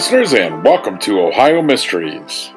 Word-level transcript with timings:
Listeners, 0.00 0.32
and 0.32 0.64
welcome 0.64 0.98
to 0.98 1.20
Ohio 1.20 1.60
Mysteries. 1.60 2.50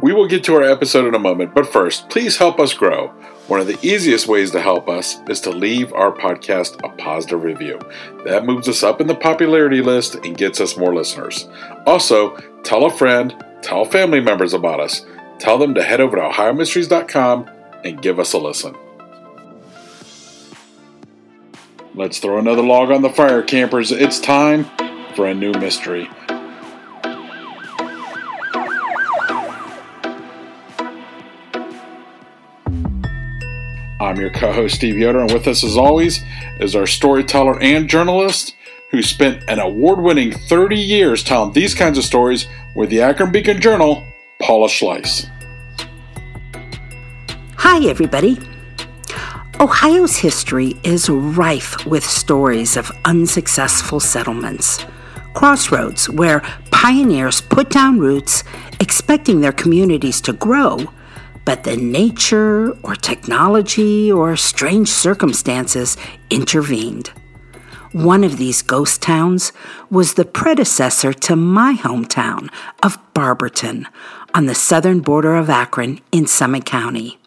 We 0.00 0.14
will 0.14 0.26
get 0.26 0.42
to 0.44 0.54
our 0.54 0.62
episode 0.62 1.06
in 1.06 1.14
a 1.14 1.18
moment, 1.18 1.54
but 1.54 1.70
first, 1.70 2.08
please 2.08 2.38
help 2.38 2.58
us 2.58 2.72
grow. 2.72 3.08
One 3.46 3.60
of 3.60 3.66
the 3.66 3.78
easiest 3.82 4.26
ways 4.26 4.52
to 4.52 4.62
help 4.62 4.88
us 4.88 5.20
is 5.28 5.38
to 5.42 5.50
leave 5.50 5.92
our 5.92 6.10
podcast 6.10 6.82
a 6.82 6.88
positive 6.96 7.42
review. 7.42 7.78
That 8.24 8.46
moves 8.46 8.70
us 8.70 8.82
up 8.82 9.02
in 9.02 9.06
the 9.06 9.14
popularity 9.14 9.82
list 9.82 10.14
and 10.14 10.34
gets 10.34 10.62
us 10.62 10.78
more 10.78 10.94
listeners. 10.94 11.46
Also, 11.84 12.38
tell 12.62 12.86
a 12.86 12.90
friend, 12.90 13.36
tell 13.60 13.84
family 13.84 14.20
members 14.20 14.54
about 14.54 14.80
us. 14.80 15.04
Tell 15.38 15.58
them 15.58 15.74
to 15.74 15.82
head 15.82 16.00
over 16.00 16.16
to 16.16 16.22
OhioMysteries.com 16.22 17.50
and 17.84 18.00
give 18.00 18.18
us 18.18 18.32
a 18.32 18.38
listen. 18.38 18.74
Let's 21.94 22.18
throw 22.18 22.38
another 22.38 22.62
log 22.62 22.90
on 22.90 23.02
the 23.02 23.10
fire, 23.10 23.42
campers. 23.42 23.92
It's 23.92 24.18
time 24.18 24.64
for 25.14 25.26
a 25.26 25.34
new 25.34 25.52
mystery. 25.52 26.08
I'm 34.08 34.18
your 34.18 34.30
co 34.30 34.50
host, 34.50 34.76
Steve 34.76 34.96
Yoder, 34.96 35.20
and 35.20 35.30
with 35.30 35.46
us, 35.46 35.62
as 35.62 35.76
always, 35.76 36.24
is 36.60 36.74
our 36.74 36.86
storyteller 36.86 37.60
and 37.60 37.86
journalist 37.90 38.56
who 38.90 39.02
spent 39.02 39.44
an 39.48 39.58
award 39.58 40.00
winning 40.00 40.32
30 40.32 40.76
years 40.76 41.22
telling 41.22 41.52
these 41.52 41.74
kinds 41.74 41.98
of 41.98 42.04
stories 42.04 42.46
with 42.74 42.88
the 42.88 43.02
Akron 43.02 43.30
Beacon 43.30 43.60
Journal, 43.60 44.02
Paula 44.40 44.68
Schleis. 44.68 45.28
Hi, 47.56 47.86
everybody. 47.86 48.38
Ohio's 49.60 50.16
history 50.16 50.74
is 50.84 51.10
rife 51.10 51.84
with 51.84 52.02
stories 52.02 52.78
of 52.78 52.90
unsuccessful 53.04 54.00
settlements 54.00 54.86
crossroads 55.34 56.10
where 56.10 56.40
pioneers 56.72 57.40
put 57.40 57.70
down 57.70 57.98
roots 57.98 58.42
expecting 58.80 59.40
their 59.40 59.52
communities 59.52 60.20
to 60.20 60.32
grow, 60.32 60.78
but 61.48 61.64
the 61.64 61.78
nature 61.78 62.76
or 62.82 62.94
technology 62.94 64.12
or 64.12 64.36
strange 64.36 64.86
circumstances 64.86 65.96
intervened. 66.28 67.08
One 67.92 68.22
of 68.22 68.36
these 68.36 68.60
ghost 68.60 69.00
towns 69.00 69.54
was 69.88 70.12
the 70.12 70.26
predecessor 70.26 71.14
to 71.14 71.36
my 71.36 71.72
hometown 71.72 72.50
of 72.82 72.98
Barberton 73.14 73.88
on 74.34 74.44
the 74.44 74.54
southern 74.54 75.00
border 75.00 75.36
of 75.36 75.48
Akron 75.48 76.00
in 76.12 76.26
Summit 76.26 76.66
County. 76.66 77.18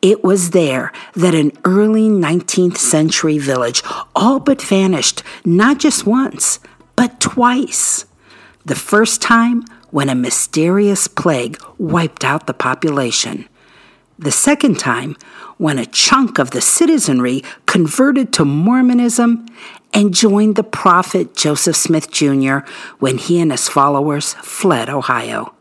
It 0.00 0.22
was 0.22 0.50
there 0.50 0.92
that 1.14 1.34
an 1.34 1.50
early 1.64 2.08
19th 2.08 2.76
century 2.76 3.38
village 3.38 3.82
all 4.14 4.38
but 4.38 4.62
vanished, 4.62 5.24
not 5.44 5.80
just 5.80 6.06
once, 6.06 6.60
but 6.94 7.18
twice. 7.18 8.06
The 8.64 8.76
first 8.76 9.20
time 9.20 9.64
when 9.90 10.08
a 10.08 10.14
mysterious 10.14 11.08
plague 11.08 11.60
wiped 11.78 12.24
out 12.24 12.46
the 12.46 12.54
population. 12.54 13.48
The 14.18 14.30
second 14.30 14.78
time 14.78 15.16
when 15.56 15.78
a 15.78 15.86
chunk 15.86 16.38
of 16.38 16.50
the 16.50 16.60
citizenry 16.60 17.42
converted 17.66 18.32
to 18.34 18.44
Mormonism 18.44 19.46
and 19.92 20.14
joined 20.14 20.56
the 20.56 20.62
prophet 20.62 21.34
Joseph 21.34 21.76
Smith 21.76 22.10
Jr. 22.10 22.58
when 22.98 23.18
he 23.18 23.40
and 23.40 23.50
his 23.50 23.68
followers 23.68 24.34
fled 24.34 24.88
Ohio. 24.88 25.54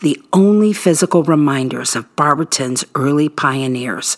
The 0.00 0.20
only 0.32 0.72
physical 0.72 1.24
reminders 1.24 1.96
of 1.96 2.14
Barberton's 2.16 2.84
early 2.94 3.28
pioneers 3.28 4.16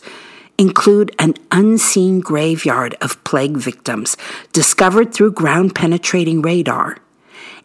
include 0.59 1.15
an 1.19 1.35
unseen 1.51 2.21
graveyard 2.21 2.95
of 3.01 3.23
plague 3.25 3.57
victims 3.57 4.17
discovered 4.53 5.15
through 5.15 5.33
ground 5.33 5.75
penetrating 5.75 6.43
radar 6.43 6.99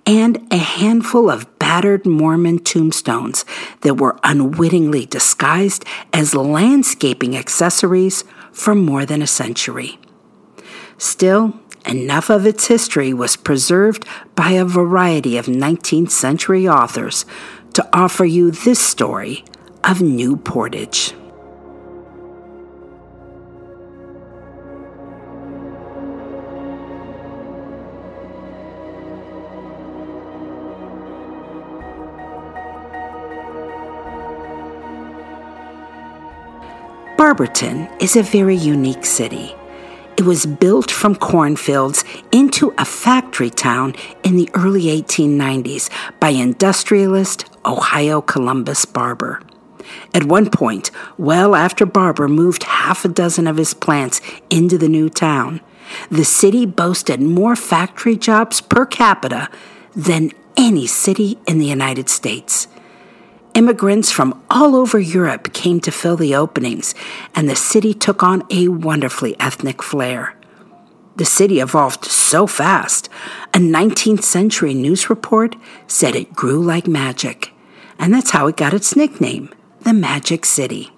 and 0.06 0.46
a 0.52 0.58
handful 0.58 1.30
of 1.30 1.58
battered 1.60 2.06
Mormon 2.06 2.60
tombstones 2.60 3.44
that 3.82 3.96
were 3.96 4.20
unwittingly 4.24 5.06
disguised 5.06 5.84
as 6.14 6.36
landscaping 6.36 7.36
accessories 7.36 8.24
for 8.52 8.76
more 8.76 9.06
than 9.06 9.22
a 9.22 9.28
century. 9.28 10.00
Still, 10.98 11.60
enough 11.86 12.30
of 12.30 12.46
its 12.46 12.68
history 12.68 13.14
was 13.14 13.36
preserved 13.36 14.06
by 14.36 14.52
a 14.52 14.66
variety 14.66 15.38
of 15.38 15.48
19th 15.48 16.12
century 16.12 16.68
authors 16.68 17.26
to 17.74 17.88
offer 17.92 18.26
you 18.26 18.52
this 18.52 18.80
story 18.80 19.44
of 19.84 20.02
New 20.02 20.38
Portage. 20.38 21.14
Barberton 37.18 37.88
is 38.02 38.18
a 38.18 38.24
very 38.24 38.58
unique 38.58 39.06
city. 39.06 39.56
It 40.18 40.24
was 40.26 40.46
built 40.46 40.92
from 40.92 41.16
cornfields 41.16 42.04
into 42.34 42.74
a 42.78 42.84
factory 42.84 43.50
town 43.50 43.96
in 44.24 44.36
the 44.36 44.50
early 44.54 44.84
1890s 44.84 45.90
by 46.20 46.30
industrialist 46.30 47.46
Ohio 47.66 48.20
Columbus 48.20 48.84
Barber. 48.84 49.42
At 50.14 50.26
one 50.26 50.50
point, 50.50 50.92
well 51.18 51.56
after 51.56 51.86
Barber 51.86 52.28
moved 52.28 52.64
half 52.64 53.06
a 53.06 53.10
dozen 53.10 53.48
of 53.48 53.56
his 53.56 53.74
plants 53.74 54.20
into 54.50 54.78
the 54.78 54.90
new 54.90 55.10
town, 55.10 55.62
the 56.12 56.26
city 56.26 56.66
boasted 56.66 57.22
more 57.22 57.56
factory 57.56 58.18
jobs 58.18 58.60
per 58.60 58.86
capita 58.86 59.50
than 59.96 60.32
any 60.58 60.86
city 60.86 61.38
in 61.48 61.60
the 61.60 61.68
United 61.68 62.10
States. 62.10 62.68
Immigrants 63.56 64.12
from 64.12 64.44
all 64.50 64.76
over 64.76 65.00
Europe 65.00 65.54
came 65.54 65.80
to 65.80 65.92
fill 65.92 66.18
the 66.18 66.36
openings, 66.36 66.94
and 67.34 67.50
the 67.50 67.56
city 67.56 67.94
took 67.94 68.22
on 68.22 68.44
a 68.52 68.68
wonderfully 68.68 69.34
ethnic 69.40 69.82
flair. 69.82 70.36
The 71.16 71.24
city 71.24 71.62
evolved 71.62 72.04
so 72.04 72.48
fast, 72.48 73.08
a 73.54 73.60
19th 73.60 74.24
century 74.24 74.74
news 74.74 75.10
report 75.10 75.56
said 75.88 76.18
it 76.18 76.34
grew 76.36 76.62
like 76.62 76.86
magic, 76.86 77.54
and 77.98 78.14
that's 78.14 78.32
how 78.32 78.48
it 78.48 78.58
got 78.58 78.74
its 78.74 78.94
nickname, 78.94 79.50
the 79.80 79.94
Magic 79.94 80.44
City. 80.44 80.92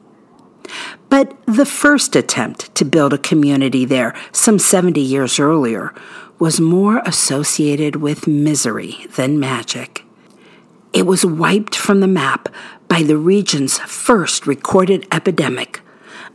But 1.09 1.37
the 1.45 1.65
first 1.65 2.15
attempt 2.15 2.73
to 2.73 2.83
build 2.85 3.13
a 3.13 3.19
community 3.19 3.85
there, 3.85 4.15
some 4.31 4.57
70 4.57 4.99
years 4.99 5.39
earlier, 5.39 5.93
was 6.39 6.59
more 6.59 7.03
associated 7.05 7.97
with 7.97 8.25
misery 8.25 9.05
than 9.15 9.39
magic. 9.39 10.06
It 10.97 11.05
was 11.05 11.23
wiped 11.23 11.75
from 11.75 11.99
the 11.99 12.07
map 12.07 12.49
by 12.87 13.03
the 13.03 13.17
region's 13.17 13.77
first 13.77 14.47
recorded 14.47 15.05
epidemic, 15.11 15.81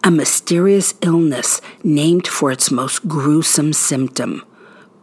a 0.05 0.11
mysterious 0.13 0.95
illness 1.03 1.61
named 1.83 2.29
for 2.29 2.53
its 2.53 2.71
most 2.71 3.09
gruesome 3.09 3.73
symptom 3.73 4.45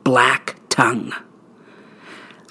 black 0.06 0.56
tongue. 0.70 1.12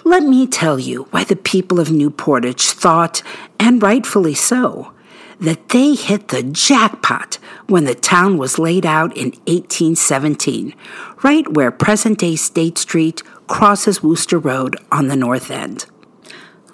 Let 0.05 0.23
me 0.23 0.47
tell 0.47 0.79
you 0.79 1.05
why 1.05 1.25
the 1.25 1.35
people 1.35 1.81
of 1.81 1.91
New 1.91 2.11
Portage 2.11 2.67
thought, 2.73 3.23
and 3.59 3.83
rightfully 3.83 4.35
so, 4.35 4.93
that 5.41 5.71
they 5.71 5.95
hit 5.95 6.29
the 6.29 6.43
jackpot 6.43 7.39
when 7.69 7.85
the 7.85 7.95
town 7.95 8.37
was 8.37 8.59
laid 8.59 8.85
out 8.85 9.17
in 9.17 9.31
1817, 9.47 10.75
right 11.23 11.49
where 11.55 11.71
present 11.71 12.19
day 12.19 12.37
State 12.37 12.77
Street 12.77 13.23
crosses 13.47 14.03
Wooster 14.03 14.39
Road 14.39 14.77
on 14.93 15.09
the 15.09 15.17
north 15.17 15.51
end. 15.51 15.87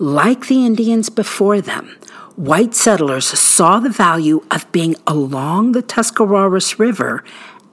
Like 0.01 0.49
the 0.49 0.67
Indians 0.67 1.09
before 1.09 1.61
them, 1.61 1.97
white 2.35 2.75
settlers 2.75 3.27
saw 3.27 3.79
the 3.79 3.91
value 3.91 4.45
of 4.51 4.71
being 4.73 4.97
along 5.07 5.71
the 5.71 5.83
Tuscarawas 5.83 6.81
River 6.81 7.23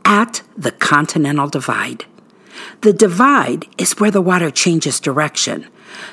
at 0.06 0.44
the 0.56 0.72
Continental 0.72 1.48
Divide. 1.48 2.06
The 2.82 2.94
divide 2.94 3.66
is 3.80 4.00
where 4.00 4.12
the 4.12 4.22
water 4.22 4.52
changes 4.52 5.00
direction. 5.00 5.68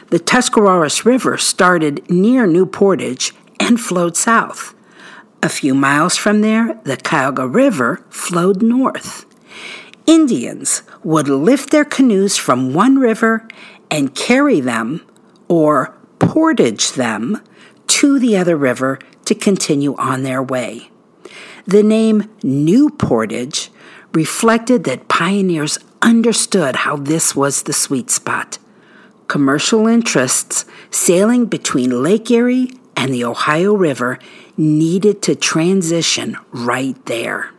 The 0.09 0.19
Tuscarawas 0.19 1.05
River 1.05 1.37
started 1.37 2.09
near 2.09 2.47
New 2.47 2.65
Portage 2.65 3.35
and 3.61 3.79
flowed 3.79 4.17
south. 4.17 4.75
A 5.43 5.51
few 5.51 5.75
miles 5.75 6.17
from 6.17 6.41
there, 6.41 6.81
the 6.85 6.97
Cuyahoga 6.97 7.47
River 7.47 8.03
flowed 8.09 8.63
north. 8.63 9.27
Indians 10.07 10.83
would 11.05 11.29
lift 11.29 11.69
their 11.69 11.85
canoes 11.85 12.39
from 12.39 12.73
one 12.73 12.99
river 12.99 13.47
and 13.91 14.15
carry 14.15 14.61
them, 14.61 15.07
or 15.49 15.95
portage 16.19 16.93
them, 16.93 17.41
to 17.89 18.19
the 18.19 18.37
other 18.37 18.57
river 18.57 18.99
to 19.25 19.35
continue 19.35 19.95
on 19.97 20.23
their 20.23 20.43
way. 20.43 20.91
The 21.67 21.83
name 21.83 22.31
New 22.43 22.91
Portage 22.91 23.71
reflected 24.13 24.85
that 24.85 25.09
pioneers 25.09 25.79
understood 26.01 26.77
how 26.77 26.97
this 26.97 27.35
was 27.35 27.63
the 27.63 27.73
sweet 27.73 28.11
spot. 28.11 28.59
Commercial 29.27 29.87
interests 29.87 30.65
sailing 30.91 31.47
between 31.47 32.03
Lake 32.03 32.31
Erie 32.31 32.71
and 32.97 33.13
the 33.13 33.25
Ohio 33.25 33.75
River 33.75 34.19
needed 34.57 35.21
to 35.23 35.35
transition 35.35 36.37
right 36.53 37.05
there. 37.07 37.51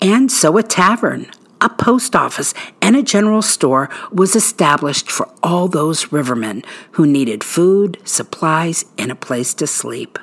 And 0.00 0.30
so 0.30 0.58
a 0.58 0.62
tavern, 0.62 1.30
a 1.62 1.68
post 1.70 2.14
office, 2.14 2.52
and 2.82 2.96
a 2.96 3.02
general 3.02 3.40
store 3.40 3.88
was 4.10 4.36
established 4.36 5.10
for 5.10 5.32
all 5.42 5.68
those 5.68 6.06
rivermen 6.06 6.64
who 6.92 7.06
needed 7.06 7.42
food, 7.42 7.98
supplies, 8.04 8.84
and 8.98 9.10
a 9.10 9.16
place 9.16 9.54
to 9.54 9.66
sleep. 9.66 10.18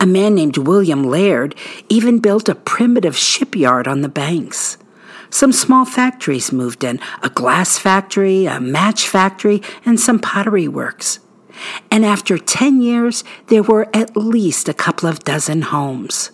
A 0.00 0.06
man 0.06 0.34
named 0.34 0.58
William 0.58 1.04
Laird 1.04 1.54
even 1.88 2.18
built 2.18 2.48
a 2.48 2.54
primitive 2.54 3.16
shipyard 3.16 3.86
on 3.86 4.00
the 4.00 4.08
banks. 4.08 4.78
Some 5.30 5.52
small 5.52 5.84
factories 5.84 6.52
moved 6.52 6.82
in 6.82 6.98
a 7.22 7.28
glass 7.28 7.78
factory, 7.78 8.46
a 8.46 8.60
match 8.60 9.06
factory, 9.06 9.62
and 9.84 10.00
some 10.00 10.18
pottery 10.18 10.66
works 10.66 11.20
and 11.90 12.04
after 12.04 12.38
10 12.38 12.80
years, 12.80 13.24
there 13.48 13.62
were 13.62 13.88
at 13.94 14.16
least 14.16 14.68
a 14.68 14.74
couple 14.74 15.08
of 15.08 15.20
dozen 15.20 15.62
homes. 15.62 16.30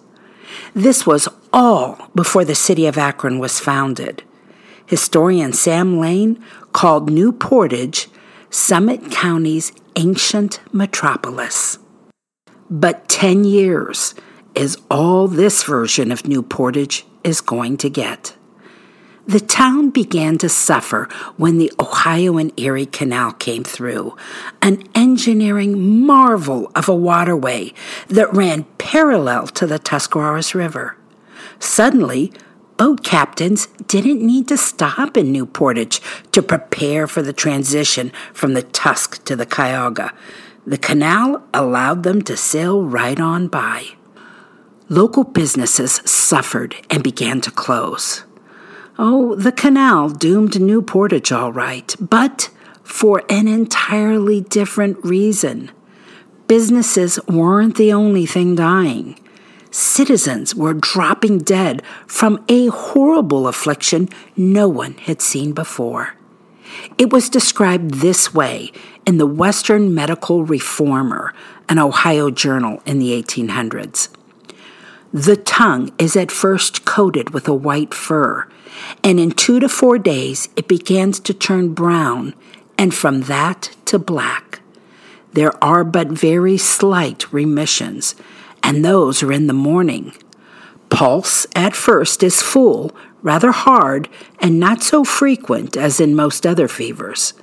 This 0.75 1.06
was 1.06 1.28
all 1.54 1.96
before 2.16 2.44
the 2.44 2.54
city 2.54 2.84
of 2.84 2.98
Akron 2.98 3.38
was 3.38 3.60
founded. 3.60 4.24
Historian 4.86 5.52
Sam 5.52 5.98
Lane 6.00 6.44
called 6.72 7.08
New 7.08 7.32
Portage 7.32 8.08
Summit 8.50 9.10
County's 9.12 9.72
ancient 9.94 10.60
metropolis. 10.72 11.78
But 12.68 13.08
10 13.08 13.44
years 13.44 14.16
is 14.56 14.76
all 14.90 15.28
this 15.28 15.62
version 15.62 16.10
of 16.10 16.26
New 16.26 16.42
Portage 16.42 17.06
is 17.22 17.40
going 17.40 17.76
to 17.78 17.88
get. 17.88 18.36
The 19.26 19.40
town 19.40 19.90
began 19.90 20.36
to 20.38 20.48
suffer 20.48 21.08
when 21.36 21.58
the 21.58 21.72
Ohio 21.80 22.36
and 22.36 22.52
Erie 22.60 22.84
Canal 22.84 23.32
came 23.32 23.64
through, 23.64 24.16
an 24.60 24.82
engineering 24.94 26.04
marvel 26.04 26.70
of 26.74 26.88
a 26.88 26.96
waterway 26.96 27.72
that 28.08 28.34
ran 28.34 28.64
parallel 28.78 29.46
to 29.46 29.66
the 29.66 29.78
Tuscarawas 29.78 30.54
River. 30.54 30.96
Suddenly, 31.58 32.32
boat 32.76 33.04
captains 33.04 33.66
didn't 33.86 34.25
need 34.25 34.48
to 34.48 34.56
stop 34.56 35.16
in 35.16 35.31
New 35.31 35.46
Portage 35.46 36.00
to 36.32 36.42
prepare 36.42 37.06
for 37.06 37.22
the 37.22 37.32
transition 37.32 38.12
from 38.32 38.54
the 38.54 38.62
Tusk 38.62 39.25
to 39.25 39.36
the 39.36 39.46
Cuyahoga. 39.46 40.12
The 40.66 40.78
canal 40.78 41.44
allowed 41.52 42.02
them 42.02 42.22
to 42.22 42.36
sail 42.36 42.82
right 42.82 43.20
on 43.20 43.48
by. 43.48 43.84
Local 44.88 45.25
businesses 45.25 46.00
suffered 46.04 46.76
and 46.90 47.02
began 47.02 47.40
to 47.42 47.50
close. 47.50 48.25
Oh, 48.98 49.34
the 49.34 49.52
canal 49.52 50.08
doomed 50.08 50.60
New 50.60 50.80
Portage 50.80 51.32
all 51.32 51.52
right, 51.52 51.94
but 51.98 52.50
for 52.82 53.22
an 53.28 53.48
entirely 53.48 54.40
different 54.42 55.02
reason. 55.04 55.70
Businesses 56.46 57.19
weren't 57.26 57.76
the 57.76 57.92
only 57.92 58.26
thing 58.26 58.54
dying. 58.54 59.19
Citizens 59.75 60.55
were 60.55 60.73
dropping 60.73 61.38
dead 61.38 61.82
from 62.06 62.44
a 62.49 62.69
horrible 62.69 63.49
affliction 63.49 64.09
no 64.37 64.69
one 64.69 64.94
had 64.94 65.21
seen 65.21 65.53
before. 65.53 66.15
It 66.97 67.12
was 67.12 67.29
described 67.29 67.94
this 67.94 68.32
way 68.32 68.71
in 69.05 69.19
the 69.19 69.26
Western 69.26 69.93
Medical 69.93 70.44
Reformer, 70.44 71.35
an 71.69 71.81
Ohio 71.81 72.31
journal 72.31 72.81
in 72.87 73.00
the 73.00 73.21
1800s. 73.21 74.11
The 75.12 75.37
tongue 75.37 75.93
is 75.99 76.15
at 76.15 76.31
first 76.31 76.85
coated 76.85 77.31
with 77.31 77.49
a 77.49 77.55
white 77.55 77.93
fur 77.94 78.47
and 79.03 79.19
in 79.19 79.32
two 79.32 79.59
to 79.59 79.69
four 79.69 79.99
days 79.99 80.49
it 80.55 80.69
begins 80.69 81.19
to 81.21 81.35
turn 81.35 81.75
brown, 81.75 82.35
and 82.79 82.94
from 82.94 83.23
that 83.23 83.71
to 83.87 83.99
black. 83.99 84.61
There 85.32 85.53
are 85.62 85.85
but 85.85 86.09
very 86.09 86.59
slight 86.59 87.32
remissions, 87.32 88.15
and 88.64 88.84
those 88.84 89.22
are 89.22 89.32
in 89.32 89.46
the 89.46 89.52
morning. 89.52 90.12
Pulse 90.88 91.46
at 91.55 91.76
first 91.76 92.22
is 92.22 92.43
full, 92.43 92.90
rather 93.22 93.52
hard, 93.52 94.08
and 94.40 94.58
not 94.58 94.82
so 94.82 95.05
frequent 95.05 95.76
as 95.76 96.00
in 96.00 96.16
most 96.16 96.46
other 96.46 96.66
fevers. 96.66 97.34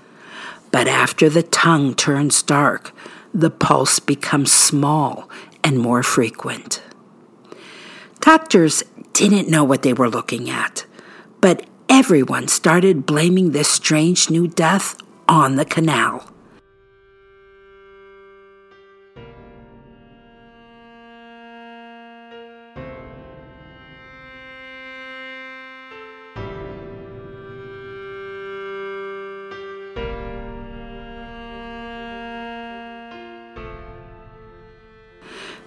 But 0.71 0.88
after 0.88 1.29
the 1.29 1.44
tongue 1.44 1.95
turns 1.95 2.41
dark, 2.41 2.94
the 3.33 3.51
pulse 3.51 4.00
becomes 4.00 4.51
small 4.51 5.29
and 5.63 5.79
more 5.79 6.03
frequent. 6.03 6.81
Doctors 8.19 8.83
didn't 9.13 9.50
know 9.50 9.63
what 9.63 9.83
they 9.83 9.94
were 9.94 10.09
looking 10.09 10.50
at. 10.50 10.85
But 11.41 11.65
everyone 11.89 12.47
started 12.47 13.06
blaming 13.06 13.51
this 13.51 13.68
strange 13.68 14.29
new 14.29 14.47
death 14.47 14.95
on 15.27 15.56
the 15.56 15.65
canal. 15.65 16.31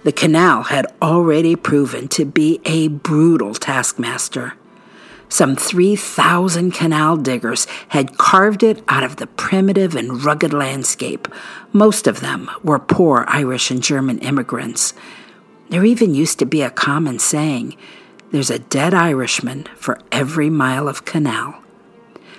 The 0.05 0.11
canal 0.11 0.61
had 0.61 0.85
already 1.01 1.55
proven 1.55 2.07
to 2.09 2.25
be 2.25 2.61
a 2.63 2.89
brutal 2.89 3.55
taskmaster. 3.55 4.53
Some 5.29 5.55
3,000 5.55 6.69
canal 6.69 7.17
diggers 7.17 7.65
had 7.87 8.15
carved 8.15 8.61
it 8.61 8.83
out 8.87 9.03
of 9.03 9.15
the 9.15 9.25
primitive 9.25 9.95
and 9.95 10.23
rugged 10.23 10.53
landscape. 10.53 11.27
Most 11.73 12.05
of 12.05 12.19
them 12.19 12.51
were 12.63 12.77
poor 12.77 13.25
Irish 13.27 13.71
and 13.71 13.81
German 13.81 14.19
immigrants. 14.19 14.93
There 15.69 15.83
even 15.83 16.13
used 16.13 16.37
to 16.37 16.45
be 16.45 16.61
a 16.61 16.69
common 16.69 17.17
saying 17.17 17.75
there's 18.29 18.51
a 18.51 18.59
dead 18.59 18.93
Irishman 18.93 19.63
for 19.75 19.97
every 20.11 20.51
mile 20.51 20.87
of 20.87 21.05
canal. 21.05 21.63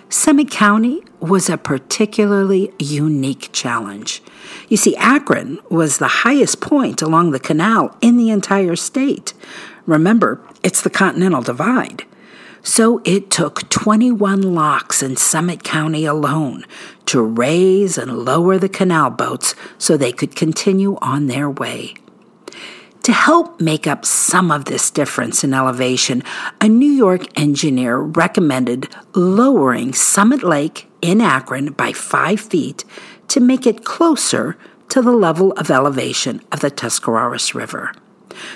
Summit 0.09 0.53
County 0.53 1.03
was 1.21 1.49
a 1.49 1.57
particularly 1.57 2.73
unique 2.79 3.51
challenge. 3.53 4.23
You 4.69 4.77
see, 4.77 4.97
Akron 4.97 5.59
was 5.71 5.99
the 5.99 6.09
highest 6.09 6.61
point 6.61 7.03
along 7.03 7.31
the 7.31 7.41
canal 7.41 7.97
in 8.01 8.17
the 8.17 8.31
entire 8.31 8.77
state. 8.77 9.33
Remember, 9.87 10.41
it's 10.63 10.83
the 10.83 10.91
Continental 10.91 11.43
Divide. 11.43 12.05
So 12.63 13.01
it 13.05 13.31
took 13.31 13.69
21 13.69 14.43
locks 14.43 15.01
in 15.01 15.15
Summit 15.17 15.63
County 15.63 16.05
alone 16.05 16.65
to 17.07 17.23
raise 17.23 17.97
and 17.97 18.25
lower 18.25 18.59
the 18.59 18.69
canal 18.69 19.11
boats 19.11 19.55
so 19.79 19.97
they 19.97 20.11
could 20.11 20.35
continue 20.35 20.99
on 21.01 21.29
their 21.29 21.49
way. 21.49 21.95
To 23.05 23.13
help 23.13 23.61
make 23.61 23.87
up 23.87 24.05
some 24.05 24.51
of 24.51 24.65
this 24.65 24.91
difference 24.91 25.45
in 25.45 25.55
elevation, 25.55 26.25
a 26.61 26.69
New 26.69 26.91
York 26.91 27.39
engineer 27.39 27.99
recommended 27.99 28.93
lowering 29.15 29.93
Summit 29.93 30.43
Lake 30.43 30.86
in 31.03 31.21
Akron 31.21 31.73
by 31.73 31.93
five 31.93 32.41
feet 32.41 32.85
to 33.29 33.41
make 33.41 33.67
it 33.67 33.85
closer 33.85 34.57
to 34.89 35.03
the 35.03 35.13
level 35.13 35.53
of 35.53 35.71
elevation 35.71 36.41
of 36.53 36.61
the 36.61 36.71
Tuscarawas 36.71 37.55
River. 37.55 37.93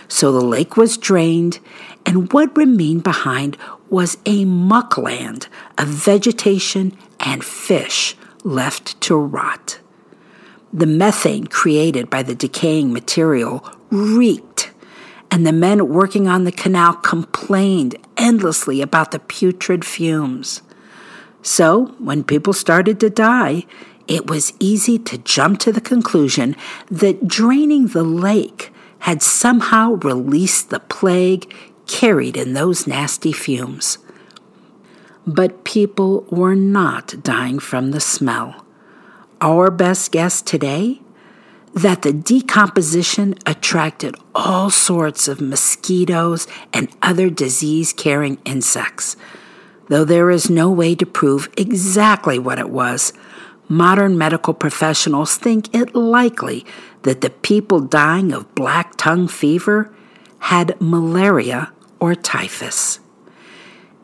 So 0.09 0.31
the 0.33 0.45
lake 0.45 0.77
was 0.77 0.99
drained, 0.99 1.59
and 2.05 2.33
what 2.33 2.57
remained 2.57 3.03
behind 3.03 3.57
was 3.89 4.19
a 4.27 4.45
muckland 4.45 5.49
of 5.79 5.89
vegetation 5.89 6.97
and 7.19 7.45
fish 7.45 8.17
left 8.45 9.01
to 9.03 9.17
rot. 9.17 9.81
The 10.73 10.87
methane 10.87 11.47
created 11.47 12.09
by 12.11 12.23
the 12.23 12.35
decaying 12.35 12.93
material 12.93 13.69
reeked, 13.91 14.71
and 15.31 15.47
the 15.47 15.53
men 15.53 15.89
working 15.89 16.29
on 16.29 16.45
the 16.45 16.53
canal 16.53 16.95
complained 16.95 17.97
endlessly 18.17 18.81
about 18.81 19.11
the 19.11 19.19
putrid 19.19 19.85
fumes. 19.85 20.63
So, 21.43 21.95
when 21.99 22.25
people 22.25 22.53
started 22.53 23.01
to 23.01 23.11
die, 23.11 23.65
it 24.07 24.29
was 24.29 24.53
easy 24.59 24.99
to 24.99 25.19
jump 25.19 25.61
to 25.61 25.73
the 25.73 25.81
conclusion 25.81 26.57
that 26.91 27.29
draining 27.29 27.89
the 27.89 28.03
lake 28.03 28.73
had 29.01 29.23
somehow 29.23 29.93
released 29.93 30.71
the 30.71 30.81
plague 30.81 31.53
carried 31.87 32.37
in 32.37 32.53
those 32.53 32.87
nasty 32.87 33.33
fumes. 33.33 33.99
But 35.27 35.65
people 35.65 36.27
were 36.31 36.55
not 36.55 37.23
dying 37.23 37.59
from 37.59 37.93
the 37.93 38.01
smell. 38.01 38.65
Our 39.41 39.71
best 39.71 40.13
guess 40.13 40.43
today 40.43 41.01
that 41.73 42.03
the 42.03 42.13
decomposition 42.13 43.35
attracted 43.47 44.17
all 44.35 44.71
sorts 44.71 45.29
of 45.29 45.41
mosquitoes 45.41 46.47
and 46.73 46.89
other 47.01 47.31
disease 47.31 47.93
carrying 47.93 48.39
insects. 48.45 49.17
Though 49.91 50.05
there 50.05 50.31
is 50.31 50.49
no 50.49 50.71
way 50.71 50.95
to 50.95 51.05
prove 51.05 51.51
exactly 51.59 52.39
what 52.39 52.61
it 52.61 52.71
was, 52.71 53.13
modern 53.69 54.17
medical 54.17 54.55
professionals 54.55 55.35
think 55.35 55.75
it 55.75 55.97
likely 55.97 56.65
that 57.03 57.23
the 57.23 57.31
people 57.31 57.81
dying 57.81 58.33
of 58.33 58.55
black 58.55 58.95
tongue 58.97 59.27
fever 59.27 59.93
had 60.39 60.81
malaria 60.81 61.73
or 61.99 62.15
typhus. 62.15 63.01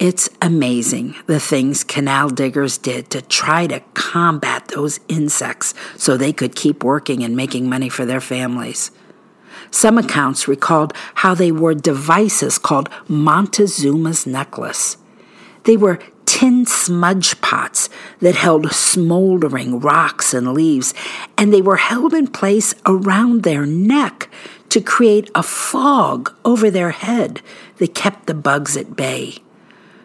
It's 0.00 0.28
amazing 0.42 1.14
the 1.26 1.38
things 1.38 1.84
canal 1.84 2.30
diggers 2.30 2.78
did 2.78 3.08
to 3.10 3.22
try 3.22 3.68
to 3.68 3.78
combat 3.94 4.66
those 4.74 4.98
insects 5.06 5.72
so 5.96 6.16
they 6.16 6.32
could 6.32 6.56
keep 6.56 6.82
working 6.82 7.22
and 7.22 7.36
making 7.36 7.68
money 7.68 7.88
for 7.88 8.04
their 8.04 8.20
families. 8.20 8.90
Some 9.70 9.98
accounts 9.98 10.48
recalled 10.48 10.94
how 11.14 11.34
they 11.36 11.52
wore 11.52 11.74
devices 11.74 12.58
called 12.58 12.90
Montezuma's 13.08 14.26
necklace. 14.26 14.96
They 15.66 15.76
were 15.76 15.98
tin 16.26 16.64
smudge 16.64 17.40
pots 17.40 17.88
that 18.20 18.36
held 18.36 18.72
smoldering 18.72 19.80
rocks 19.80 20.32
and 20.32 20.54
leaves, 20.54 20.94
and 21.36 21.52
they 21.52 21.62
were 21.62 21.76
held 21.76 22.14
in 22.14 22.28
place 22.28 22.74
around 22.86 23.42
their 23.42 23.66
neck 23.66 24.30
to 24.68 24.80
create 24.80 25.30
a 25.34 25.42
fog 25.42 26.32
over 26.44 26.70
their 26.70 26.90
head 26.90 27.42
that 27.78 27.94
kept 27.94 28.26
the 28.26 28.34
bugs 28.34 28.76
at 28.76 28.96
bay. 28.96 29.36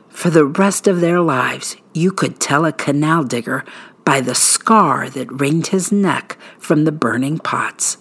For 0.09 0.29
the 0.29 0.45
rest 0.45 0.87
of 0.87 0.99
their 0.99 1.21
lives, 1.21 1.75
you 1.93 2.11
could 2.11 2.39
tell 2.39 2.65
a 2.65 2.71
canal 2.73 3.23
digger 3.23 3.63
by 4.03 4.19
the 4.19 4.35
scar 4.35 5.09
that 5.09 5.31
ringed 5.31 5.67
his 5.67 5.91
neck 5.91 6.37
from 6.57 6.85
the 6.85 6.91
burning 6.91 7.37
pots. 7.37 7.97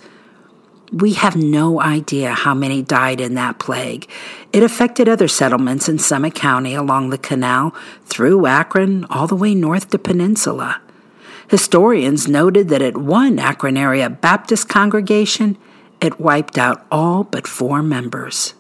We 0.93 1.13
have 1.13 1.37
no 1.37 1.81
idea 1.81 2.33
how 2.33 2.53
many 2.53 2.83
died 2.83 3.21
in 3.21 3.35
that 3.35 3.61
plague. 3.61 4.11
It 4.53 4.65
affected 4.65 5.09
other 5.09 5.29
settlements 5.29 5.89
in 5.89 5.99
Summit 5.99 6.35
County 6.35 6.75
along 6.75 7.11
the 7.11 7.19
canal, 7.19 7.73
through 8.07 8.47
Akron, 8.47 9.05
all 9.05 9.29
the 9.29 9.37
way 9.37 9.55
north 9.55 9.91
to 9.91 9.99
Peninsula. 9.99 10.81
Historians 11.49 12.27
noted 12.27 12.69
that 12.69 12.83
at 12.83 12.97
one 12.97 13.39
Akron 13.39 13.77
area 13.77 14.11
Baptist 14.11 14.69
congregation, 14.69 15.57
it 16.01 16.19
wiped 16.19 16.59
out 16.59 16.85
all 16.91 17.23
but 17.23 17.47
four 17.47 17.85
members. 17.85 18.55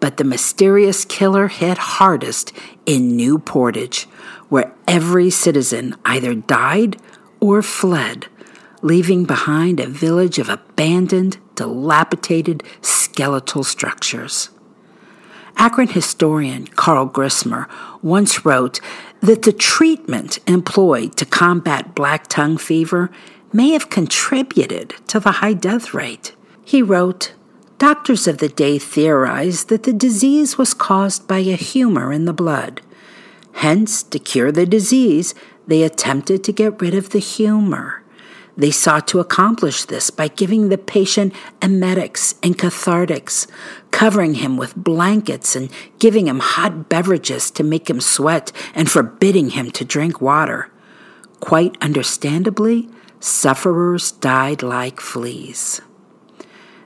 But 0.00 0.16
the 0.16 0.24
mysterious 0.24 1.04
killer 1.04 1.46
hit 1.46 1.78
hardest 1.78 2.52
in 2.86 3.14
New 3.14 3.38
Portage, 3.38 4.04
where 4.48 4.74
every 4.88 5.30
citizen 5.30 5.94
either 6.04 6.34
died 6.34 6.96
or 7.38 7.62
fled 7.62 8.26
leaving 8.84 9.24
behind 9.24 9.80
a 9.80 9.86
village 9.86 10.38
of 10.38 10.50
abandoned, 10.50 11.38
dilapidated, 11.54 12.62
skeletal 12.82 13.64
structures. 13.64 14.50
Akron 15.56 15.88
historian 15.88 16.66
Karl 16.66 17.06
Grismer 17.06 17.66
once 18.02 18.44
wrote 18.44 18.80
that 19.20 19.42
the 19.42 19.52
treatment 19.52 20.38
employed 20.46 21.16
to 21.16 21.24
combat 21.24 21.94
black 21.94 22.26
tongue 22.26 22.58
fever 22.58 23.10
may 23.54 23.70
have 23.70 23.88
contributed 23.88 24.90
to 25.06 25.18
the 25.18 25.32
high 25.32 25.54
death 25.54 25.94
rate. 25.94 26.34
He 26.62 26.82
wrote, 26.82 27.32
Doctors 27.78 28.28
of 28.28 28.36
the 28.36 28.50
day 28.50 28.78
theorized 28.78 29.70
that 29.70 29.84
the 29.84 29.94
disease 29.94 30.58
was 30.58 30.74
caused 30.74 31.26
by 31.26 31.38
a 31.38 31.56
humor 31.56 32.12
in 32.12 32.26
the 32.26 32.34
blood. 32.34 32.82
Hence, 33.52 34.02
to 34.02 34.18
cure 34.18 34.52
the 34.52 34.66
disease, 34.66 35.34
they 35.66 35.82
attempted 35.82 36.44
to 36.44 36.52
get 36.52 36.82
rid 36.82 36.94
of 36.94 37.10
the 37.10 37.18
humor. 37.18 38.03
They 38.56 38.70
sought 38.70 39.08
to 39.08 39.18
accomplish 39.18 39.84
this 39.84 40.10
by 40.10 40.28
giving 40.28 40.68
the 40.68 40.78
patient 40.78 41.34
emetics 41.60 42.36
and 42.42 42.56
cathartics, 42.56 43.48
covering 43.90 44.34
him 44.34 44.56
with 44.56 44.76
blankets 44.76 45.56
and 45.56 45.70
giving 45.98 46.28
him 46.28 46.38
hot 46.38 46.88
beverages 46.88 47.50
to 47.52 47.64
make 47.64 47.90
him 47.90 48.00
sweat 48.00 48.52
and 48.74 48.88
forbidding 48.90 49.50
him 49.50 49.70
to 49.72 49.84
drink 49.84 50.20
water. 50.20 50.70
Quite 51.40 51.76
understandably, 51.80 52.88
sufferers 53.18 54.12
died 54.12 54.62
like 54.62 55.00
fleas. 55.00 55.80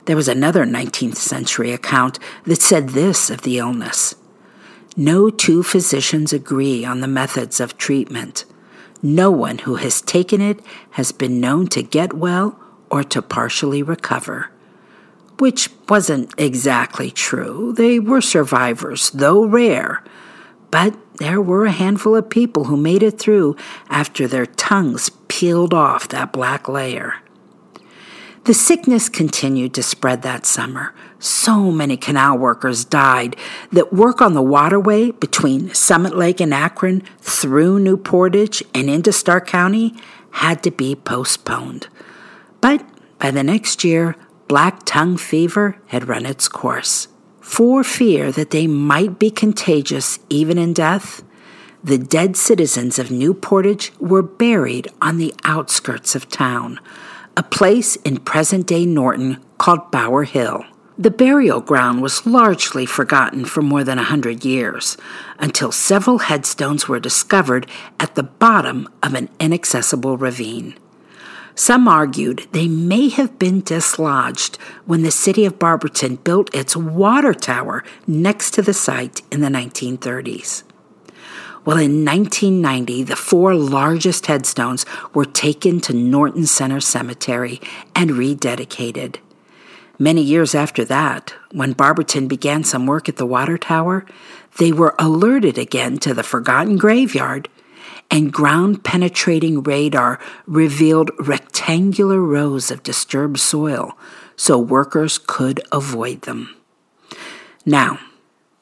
There 0.05 0.15
was 0.15 0.27
another 0.27 0.65
19th 0.65 1.17
century 1.17 1.71
account 1.71 2.17
that 2.45 2.61
said 2.61 2.89
this 2.89 3.29
of 3.29 3.43
the 3.43 3.59
illness 3.59 4.15
No 4.97 5.29
two 5.29 5.61
physicians 5.61 6.33
agree 6.33 6.83
on 6.83 7.01
the 7.01 7.07
methods 7.07 7.59
of 7.59 7.77
treatment. 7.77 8.45
No 9.01 9.31
one 9.31 9.59
who 9.59 9.75
has 9.75 10.01
taken 10.01 10.41
it 10.41 10.59
has 10.91 11.11
been 11.11 11.39
known 11.39 11.67
to 11.67 11.81
get 11.81 12.13
well 12.13 12.59
or 12.89 13.03
to 13.03 13.21
partially 13.21 13.81
recover. 13.81 14.51
Which 15.37 15.69
wasn't 15.87 16.33
exactly 16.37 17.11
true. 17.11 17.73
They 17.73 17.99
were 17.99 18.21
survivors, 18.21 19.09
though 19.11 19.45
rare. 19.45 20.03
But 20.69 20.97
there 21.17 21.41
were 21.41 21.65
a 21.65 21.71
handful 21.71 22.15
of 22.15 22.29
people 22.29 22.65
who 22.65 22.77
made 22.77 23.01
it 23.01 23.19
through 23.19 23.55
after 23.89 24.27
their 24.27 24.45
tongues 24.45 25.09
peeled 25.27 25.73
off 25.73 26.09
that 26.09 26.33
black 26.33 26.67
layer. 26.67 27.15
The 28.45 28.53
sickness 28.53 29.09
continued 29.09 29.73
to 29.75 29.83
spread 29.83 30.21
that 30.23 30.45
summer. 30.45 30.93
So 31.19 31.69
many 31.69 31.97
canal 31.97 32.37
workers 32.37 32.85
died 32.85 33.35
that 33.73 33.91
work 33.91 34.21
on 34.21 34.33
the 34.33 34.41
waterway 34.41 35.11
between 35.11 35.73
Summit 35.73 36.15
Lake 36.15 36.39
and 36.39 36.53
Akron 36.53 37.01
through 37.19 37.79
New 37.79 37.97
Portage 37.97 38.63
and 38.73 38.89
into 38.89 39.11
Stark 39.11 39.45
County 39.45 39.93
had 40.31 40.63
to 40.63 40.71
be 40.71 40.95
postponed. 40.95 41.87
But 42.61 42.85
by 43.19 43.31
the 43.31 43.43
next 43.43 43.83
year, 43.83 44.15
black 44.47 44.83
tongue 44.85 45.17
fever 45.17 45.77
had 45.87 46.07
run 46.07 46.25
its 46.25 46.47
course. 46.47 47.09
For 47.41 47.83
fear 47.83 48.31
that 48.31 48.51
they 48.51 48.67
might 48.67 49.19
be 49.19 49.29
contagious 49.29 50.19
even 50.29 50.57
in 50.57 50.71
death, 50.71 51.23
the 51.83 51.97
dead 51.97 52.37
citizens 52.37 52.97
of 52.97 53.11
New 53.11 53.33
Portage 53.33 53.91
were 53.99 54.21
buried 54.21 54.87
on 55.01 55.17
the 55.17 55.33
outskirts 55.43 56.15
of 56.15 56.29
town 56.29 56.79
a 57.37 57.43
place 57.43 57.95
in 57.97 58.17
present 58.17 58.67
day 58.67 58.85
Norton 58.85 59.41
called 59.57 59.91
Bower 59.91 60.25
Hill. 60.25 60.65
The 61.01 61.11
burial 61.11 61.61
ground 61.61 62.01
was 62.01 62.25
largely 62.25 62.85
forgotten 62.85 63.45
for 63.45 63.61
more 63.61 63.85
than 63.85 63.97
a 63.97 64.03
hundred 64.03 64.43
years, 64.43 64.97
until 65.39 65.71
several 65.71 66.17
headstones 66.17 66.89
were 66.89 66.99
discovered 66.99 67.67
at 68.01 68.15
the 68.15 68.23
bottom 68.23 68.85
of 69.01 69.13
an 69.13 69.29
inaccessible 69.39 70.17
ravine. 70.17 70.75
Some 71.55 71.87
argued 71.87 72.47
they 72.51 72.67
may 72.67 73.07
have 73.07 73.39
been 73.39 73.61
dislodged 73.61 74.57
when 74.83 75.03
the 75.03 75.09
city 75.09 75.45
of 75.45 75.57
Barberton 75.57 76.17
built 76.17 76.53
its 76.53 76.75
water 76.75 77.33
tower 77.33 77.85
next 78.05 78.51
to 78.55 78.61
the 78.61 78.73
site 78.73 79.21
in 79.31 79.39
the 79.39 79.47
1930s. 79.47 80.63
Well, 81.63 81.77
in 81.77 82.03
1990, 82.03 83.03
the 83.03 83.15
four 83.15 83.55
largest 83.55 84.25
headstones 84.25 84.85
were 85.13 85.23
taken 85.23 85.79
to 85.79 85.93
Norton 85.93 86.45
Center 86.45 86.81
Cemetery 86.81 87.61
and 87.95 88.09
rededicated. 88.09 89.19
Many 90.01 90.21
years 90.21 90.55
after 90.55 90.85
that, 90.85 91.33
when 91.51 91.73
Barberton 91.73 92.29
began 92.29 92.63
some 92.63 92.87
work 92.87 93.09
at 93.09 93.17
the 93.17 93.25
water 93.25 93.57
tower, 93.57 94.05
they 94.57 94.71
were 94.71 94.95
alerted 94.97 95.57
again 95.57 95.97
to 95.99 96.13
the 96.13 96.23
forgotten 96.23 96.77
graveyard, 96.77 97.49
and 98.09 98.31
ground 98.31 98.85
penetrating 98.85 99.61
radar 99.61 100.17
revealed 100.47 101.11
rectangular 101.19 102.21
rows 102.21 102.71
of 102.71 102.81
disturbed 102.81 103.39
soil 103.39 103.97
so 104.37 104.57
workers 104.57 105.17
could 105.17 105.61
avoid 105.69 106.21
them. 106.21 106.55
Now, 107.65 107.99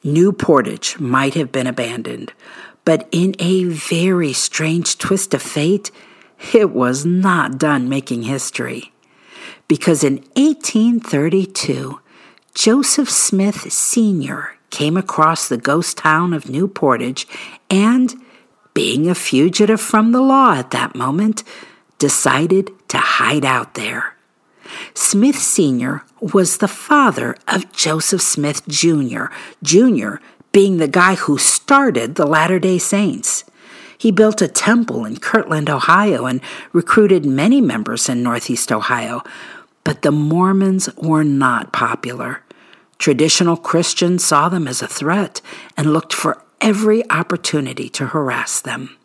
New 0.02 0.32
Portage 0.32 0.98
might 0.98 1.34
have 1.34 1.52
been 1.52 1.68
abandoned, 1.68 2.32
but 2.84 3.08
in 3.12 3.36
a 3.38 3.64
very 3.64 4.32
strange 4.32 4.98
twist 4.98 5.32
of 5.34 5.42
fate, 5.42 5.92
it 6.52 6.70
was 6.70 7.06
not 7.06 7.58
done 7.58 7.88
making 7.88 8.24
history. 8.24 8.92
Because 9.68 10.02
in 10.02 10.16
1832, 10.34 12.00
Joseph 12.54 13.10
Smith 13.10 13.70
Sr. 13.72 14.56
came 14.70 14.96
across 14.96 15.48
the 15.48 15.58
ghost 15.58 15.98
town 15.98 16.32
of 16.32 16.48
New 16.48 16.66
Portage 16.66 17.26
and 17.70 18.14
being 18.78 19.08
a 19.08 19.14
fugitive 19.14 19.80
from 19.80 20.12
the 20.12 20.20
law 20.20 20.54
at 20.54 20.70
that 20.70 20.94
moment, 20.94 21.42
decided 21.98 22.70
to 22.88 22.96
hide 22.96 23.44
out 23.44 23.74
there. 23.74 24.14
Smith 24.94 25.36
Sr. 25.36 26.04
was 26.20 26.58
the 26.58 26.68
father 26.68 27.36
of 27.48 27.72
Joseph 27.72 28.22
Smith 28.22 28.66
Jr., 28.68 29.26
Jr. 29.64 30.16
being 30.52 30.76
the 30.76 30.86
guy 30.86 31.16
who 31.16 31.38
started 31.38 32.14
the 32.14 32.26
Latter 32.26 32.60
day 32.60 32.78
Saints. 32.78 33.44
He 33.98 34.12
built 34.12 34.40
a 34.40 34.46
temple 34.46 35.04
in 35.04 35.16
Kirtland, 35.16 35.68
Ohio, 35.68 36.26
and 36.26 36.40
recruited 36.72 37.26
many 37.26 37.60
members 37.60 38.08
in 38.08 38.22
Northeast 38.22 38.70
Ohio. 38.70 39.24
But 39.88 40.02
the 40.02 40.12
Mormons 40.12 40.94
were 40.96 41.24
not 41.24 41.72
popular. 41.72 42.42
Traditional 42.98 43.56
Christians 43.56 44.22
saw 44.22 44.50
them 44.50 44.68
as 44.68 44.82
a 44.82 44.86
threat 44.86 45.40
and 45.78 45.94
looked 45.94 46.12
for 46.12 46.44
every 46.60 47.10
opportunity 47.10 47.88
to 47.88 48.08
harass 48.08 48.60
them. 48.60 48.98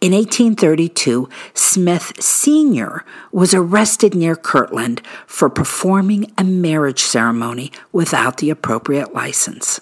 In 0.00 0.14
1832, 0.14 1.28
Smith 1.52 2.14
Sr. 2.18 3.04
was 3.32 3.52
arrested 3.52 4.14
near 4.14 4.34
Kirtland 4.34 5.02
for 5.26 5.50
performing 5.50 6.32
a 6.38 6.44
marriage 6.44 7.02
ceremony 7.02 7.70
without 7.92 8.38
the 8.38 8.48
appropriate 8.48 9.12
license. 9.12 9.78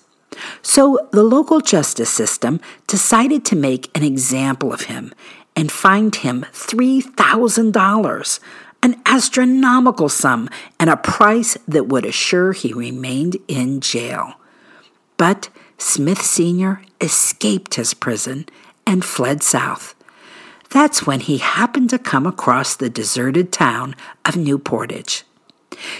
So 0.60 1.08
the 1.12 1.22
local 1.22 1.60
justice 1.60 2.10
system 2.10 2.60
decided 2.88 3.44
to 3.44 3.54
make 3.54 3.96
an 3.96 4.02
example 4.02 4.72
of 4.72 4.86
him 4.86 5.14
and 5.54 5.70
fined 5.70 6.16
him 6.16 6.46
$3,000, 6.52 8.40
an 8.84 9.00
astronomical 9.06 10.10
sum 10.10 10.46
and 10.78 10.90
a 10.90 10.96
price 10.96 11.56
that 11.66 11.86
would 11.86 12.04
assure 12.04 12.52
he 12.52 12.70
remained 12.74 13.34
in 13.48 13.80
jail. 13.80 14.34
But 15.16 15.48
Smith 15.78 16.20
Sr. 16.20 16.82
escaped 17.00 17.76
his 17.76 17.94
prison 17.94 18.46
and 18.86 19.02
fled 19.02 19.42
south. 19.42 19.94
That's 20.68 21.06
when 21.06 21.20
he 21.20 21.38
happened 21.38 21.88
to 21.90 21.98
come 21.98 22.26
across 22.26 22.76
the 22.76 22.90
deserted 22.90 23.50
town 23.50 23.96
of 24.26 24.36
New 24.36 24.58
Portage. 24.58 25.24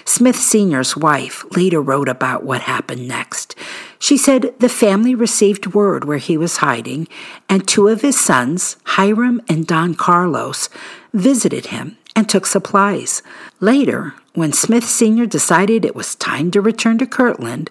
Smith 0.05 0.37
Sr.'s 0.37 0.95
wife 0.95 1.43
later 1.57 1.81
wrote 1.81 2.09
about 2.09 2.45
what 2.45 2.61
happened 2.61 3.09
next. 3.09 3.57
She 3.99 4.19
said 4.19 4.55
the 4.59 4.69
family 4.69 5.15
received 5.15 5.75
word 5.75 6.05
where 6.05 6.19
he 6.19 6.37
was 6.37 6.59
hiding, 6.59 7.09
and 7.49 7.67
two 7.67 7.89
of 7.89 8.03
his 8.03 8.21
sons, 8.21 8.77
Hyrum 8.85 9.41
and 9.49 9.67
Don 9.67 9.95
Carlos, 9.95 10.69
visited 11.15 11.67
him 11.67 11.97
and 12.17 12.29
took 12.29 12.47
supplies. 12.47 13.23
Later, 13.61 14.15
when 14.35 14.53
Smith 14.53 14.85
Sr. 14.85 15.27
decided 15.27 15.85
it 15.85 15.97
was 15.97 16.15
time 16.15 16.51
to 16.53 16.61
return 16.61 16.99
to 16.99 17.07
Kirtland, 17.07 17.71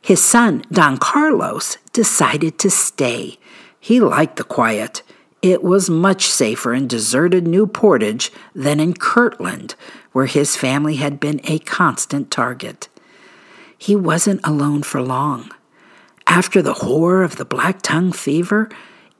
his 0.00 0.22
son, 0.22 0.64
Don 0.72 0.96
Carlos, 0.96 1.76
decided 1.92 2.58
to 2.58 2.70
stay. 2.70 3.38
He 3.78 4.00
liked 4.00 4.36
the 4.36 4.44
quiet. 4.44 5.02
It 5.42 5.62
was 5.62 5.90
much 5.90 6.26
safer 6.26 6.74
in 6.74 6.86
deserted 6.86 7.46
New 7.46 7.66
Portage 7.66 8.30
than 8.54 8.80
in 8.80 8.94
Kirtland, 8.94 9.74
where 10.12 10.26
his 10.26 10.56
family 10.56 10.96
had 10.96 11.20
been 11.20 11.40
a 11.44 11.58
constant 11.60 12.30
target. 12.30 12.88
He 13.76 13.96
wasn't 13.96 14.40
alone 14.44 14.82
for 14.82 15.00
long. 15.00 15.50
After 16.26 16.62
the 16.62 16.74
horror 16.74 17.22
of 17.22 17.36
the 17.36 17.44
black 17.44 17.82
tongue 17.82 18.12
fever, 18.12 18.68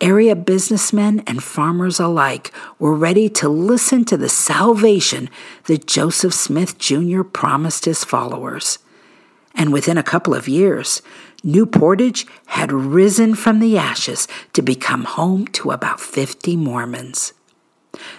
area 0.00 0.35
businessmen 0.37 1.23
and 1.26 1.42
farmers 1.42 2.00
alike 2.00 2.52
were 2.78 2.95
ready 2.95 3.28
to 3.28 3.49
listen 3.49 4.04
to 4.07 4.16
the 4.16 4.28
salvation 4.28 5.28
that 5.64 5.87
Joseph 5.87 6.35
Smith 6.35 6.78
Jr. 6.78 7.23
promised 7.23 7.85
his 7.85 8.04
followers. 8.04 8.78
And 9.54 9.73
within 9.73 9.99
a 9.99 10.02
couple 10.02 10.35
of 10.35 10.49
years, 10.49 11.02
New 11.42 11.66
Portage 11.66 12.26
had 12.47 12.73
risen 12.73 13.35
from 13.35 13.59
the 13.59 13.78
ashes 13.78 14.28
to 14.52 14.62
become 14.62 15.04
home 15.04 15.47
to 15.49 15.71
about 15.71 16.00
50 16.00 16.57
Mormons. 16.57 17.33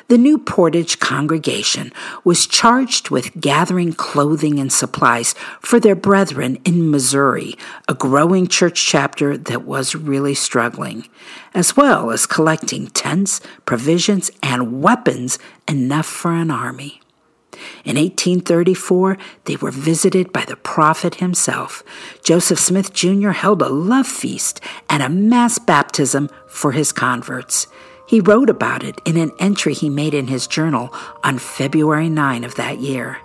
The 0.07 0.17
New 0.17 0.37
Portage 0.37 0.99
congregation 0.99 1.91
was 2.23 2.47
charged 2.47 3.09
with 3.09 3.39
gathering 3.39 3.93
clothing 3.93 4.59
and 4.59 4.71
supplies 4.71 5.33
for 5.59 5.79
their 5.79 5.95
brethren 5.95 6.59
in 6.65 6.91
Missouri, 6.91 7.55
a 7.87 7.93
growing 7.93 8.47
church 8.47 8.85
chapter 8.85 9.37
that 9.37 9.63
was 9.63 9.95
really 9.95 10.35
struggling, 10.35 11.07
as 11.53 11.77
well 11.77 12.11
as 12.11 12.25
collecting 12.25 12.87
tents, 12.87 13.41
provisions, 13.65 14.31
and 14.43 14.81
weapons 14.81 15.39
enough 15.67 16.05
for 16.05 16.33
an 16.33 16.51
army. 16.51 17.01
In 17.83 17.95
1834, 17.97 19.17
they 19.45 19.55
were 19.55 19.71
visited 19.71 20.31
by 20.33 20.45
the 20.45 20.55
prophet 20.55 21.15
himself. 21.15 21.83
Joseph 22.23 22.59
Smith 22.59 22.93
Jr. 22.93 23.31
held 23.31 23.61
a 23.61 23.69
love 23.69 24.07
feast 24.07 24.61
and 24.89 25.03
a 25.03 25.09
mass 25.09 25.59
baptism 25.59 26.29
for 26.47 26.71
his 26.71 26.91
converts. 26.91 27.67
He 28.11 28.19
wrote 28.19 28.49
about 28.49 28.83
it 28.83 28.99
in 29.05 29.15
an 29.15 29.31
entry 29.39 29.73
he 29.73 29.89
made 29.89 30.13
in 30.13 30.27
his 30.27 30.45
journal 30.45 30.93
on 31.23 31.39
February 31.39 32.09
9 32.09 32.43
of 32.43 32.55
that 32.55 32.79
year. 32.79 33.19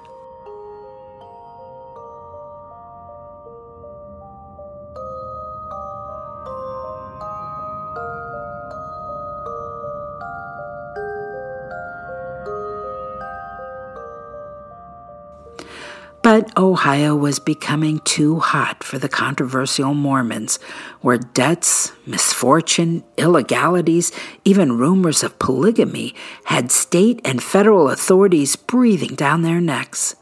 But 16.37 16.55
Ohio 16.59 17.17
was 17.17 17.39
becoming 17.39 18.01
too 18.01 18.41
hot 18.41 18.85
for 18.85 18.99
the 18.99 19.09
controversial 19.09 19.95
Mormons, 19.95 20.59
where 21.01 21.17
debts, 21.17 21.93
misfortune, 22.05 23.05
illegalities, 23.17 24.13
even 24.45 24.77
rumors 24.77 25.23
of 25.23 25.39
polygamy 25.39 26.15
had 26.45 26.71
state 26.71 27.23
and 27.25 27.43
federal 27.43 27.89
authorities 27.89 28.55
breathing 28.55 29.15
down 29.15 29.41
their 29.41 29.63
necks. 29.63 30.15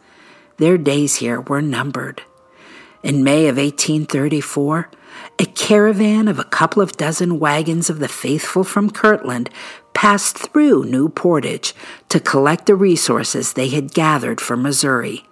Their 0.59 0.79
days 0.79 1.17
here 1.17 1.41
were 1.41 1.61
numbered. 1.61 2.23
In 3.03 3.25
May 3.25 3.49
of 3.49 3.57
1834, 3.57 4.91
a 5.41 5.47
caravan 5.47 6.29
of 6.29 6.39
a 6.39 6.45
couple 6.45 6.81
of 6.81 6.97
dozen 6.97 7.41
wagons 7.41 7.91
of 7.91 7.99
the 7.99 8.07
faithful 8.07 8.63
from 8.63 8.89
Kirtland 8.89 9.51
passed 9.95 10.39
through 10.39 10.85
New 10.85 11.09
Portage 11.09 11.75
to 12.09 12.21
collect 12.21 12.67
the 12.67 12.77
resources 12.77 13.55
they 13.55 13.71
had 13.71 13.93
gathered 13.93 14.41
for 14.41 14.57
Missouri. 14.57 15.25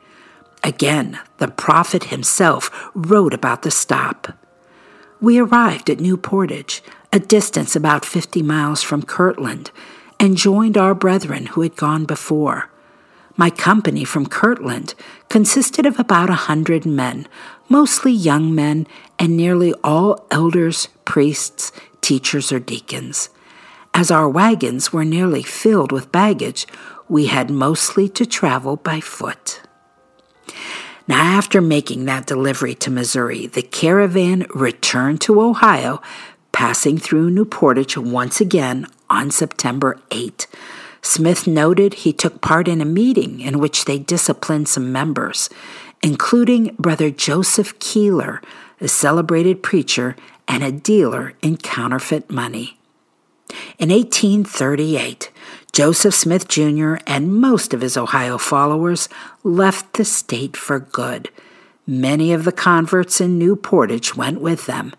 Again, 0.64 1.18
the 1.38 1.48
prophet 1.48 2.04
himself 2.04 2.90
wrote 2.94 3.34
about 3.34 3.62
the 3.62 3.70
stop. 3.70 4.38
We 5.20 5.38
arrived 5.38 5.90
at 5.90 6.00
New 6.00 6.16
Portage, 6.16 6.82
a 7.12 7.18
distance 7.18 7.74
about 7.74 8.04
50 8.04 8.42
miles 8.42 8.82
from 8.82 9.02
Kirtland, 9.02 9.70
and 10.20 10.36
joined 10.36 10.78
our 10.78 10.94
brethren 10.94 11.46
who 11.46 11.62
had 11.62 11.76
gone 11.76 12.04
before. 12.04 12.70
My 13.36 13.50
company 13.50 14.04
from 14.04 14.26
Kirtland 14.26 14.94
consisted 15.28 15.86
of 15.86 15.98
about 15.98 16.30
a 16.30 16.44
hundred 16.46 16.84
men, 16.84 17.26
mostly 17.68 18.12
young 18.12 18.54
men, 18.54 18.86
and 19.18 19.36
nearly 19.36 19.74
all 19.82 20.26
elders, 20.30 20.88
priests, 21.04 21.72
teachers, 22.00 22.52
or 22.52 22.60
deacons. 22.60 23.30
As 23.94 24.10
our 24.10 24.28
wagons 24.28 24.92
were 24.92 25.04
nearly 25.04 25.42
filled 25.42 25.92
with 25.92 26.12
baggage, 26.12 26.66
we 27.08 27.26
had 27.26 27.50
mostly 27.50 28.08
to 28.10 28.24
travel 28.26 28.76
by 28.76 29.00
foot. 29.00 29.60
Now, 31.08 31.20
after 31.20 31.60
making 31.60 32.04
that 32.04 32.26
delivery 32.26 32.74
to 32.76 32.90
Missouri, 32.90 33.46
the 33.46 33.62
caravan 33.62 34.46
returned 34.54 35.20
to 35.22 35.40
Ohio, 35.40 36.00
passing 36.52 36.98
through 36.98 37.30
New 37.30 37.44
Portage 37.44 37.96
once 37.96 38.40
again 38.40 38.86
on 39.10 39.30
September 39.30 39.98
8. 40.10 40.46
Smith 41.02 41.46
noted 41.48 41.94
he 41.94 42.12
took 42.12 42.40
part 42.40 42.68
in 42.68 42.80
a 42.80 42.84
meeting 42.84 43.40
in 43.40 43.58
which 43.58 43.84
they 43.84 43.98
disciplined 43.98 44.68
some 44.68 44.92
members, 44.92 45.50
including 46.02 46.76
Brother 46.78 47.10
Joseph 47.10 47.78
Keeler, 47.80 48.40
a 48.80 48.86
celebrated 48.86 49.62
preacher 49.62 50.14
and 50.46 50.62
a 50.62 50.70
dealer 50.70 51.34
in 51.42 51.56
counterfeit 51.56 52.30
money. 52.30 52.78
In 53.78 53.90
1838, 53.90 55.30
Joseph 55.72 56.14
Smith 56.14 56.48
Jr. 56.48 56.96
and 57.06 57.34
most 57.34 57.72
of 57.72 57.80
his 57.80 57.96
Ohio 57.96 58.38
followers 58.38 59.08
left 59.42 59.94
the 59.94 60.04
state 60.04 60.56
for 60.56 60.78
good. 60.78 61.30
Many 61.86 62.32
of 62.32 62.44
the 62.44 62.52
converts 62.52 63.20
in 63.20 63.38
New 63.38 63.56
Portage 63.56 64.14
went 64.14 64.40
with 64.40 64.66
them, 64.66 64.92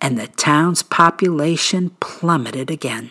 and 0.00 0.18
the 0.18 0.28
town's 0.28 0.82
population 0.82 1.90
plummeted 2.00 2.70
again. 2.70 3.10